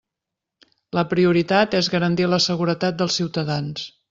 [0.99, 3.91] La prioritat és garantir la seguretat dels ciutadans.